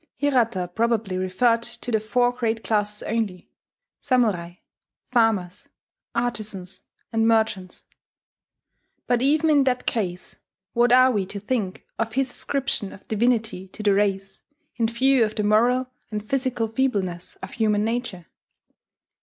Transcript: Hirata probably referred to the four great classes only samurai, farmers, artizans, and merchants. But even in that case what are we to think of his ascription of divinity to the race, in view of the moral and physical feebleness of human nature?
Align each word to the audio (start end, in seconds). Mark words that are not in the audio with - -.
Hirata 0.15 0.67
probably 0.67 1.15
referred 1.15 1.61
to 1.61 1.91
the 1.91 1.99
four 1.99 2.31
great 2.31 2.63
classes 2.63 3.03
only 3.03 3.51
samurai, 3.99 4.55
farmers, 5.11 5.69
artizans, 6.15 6.81
and 7.13 7.27
merchants. 7.27 7.83
But 9.05 9.21
even 9.21 9.51
in 9.51 9.63
that 9.65 9.85
case 9.85 10.37
what 10.73 10.91
are 10.91 11.11
we 11.11 11.27
to 11.27 11.39
think 11.39 11.85
of 11.99 12.13
his 12.13 12.31
ascription 12.31 12.91
of 12.93 13.07
divinity 13.07 13.67
to 13.67 13.83
the 13.83 13.93
race, 13.93 14.41
in 14.75 14.87
view 14.87 15.23
of 15.23 15.35
the 15.35 15.43
moral 15.43 15.91
and 16.09 16.27
physical 16.27 16.67
feebleness 16.67 17.35
of 17.43 17.51
human 17.51 17.83
nature? 17.85 18.25